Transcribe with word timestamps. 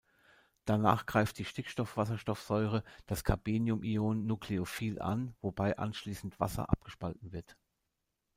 Danach 0.65 1.05
greift 1.05 1.37
die 1.37 1.45
Stickstoffwasserstoffsäure 1.45 2.83
das 3.05 3.23
Carbenium-Ion 3.23 4.25
nucleophil 4.25 4.99
an, 4.99 5.35
wobei 5.41 5.77
anschließend 5.77 6.39
Wasser 6.39 6.67
abgespalten 6.71 7.31
wird. 7.31 7.55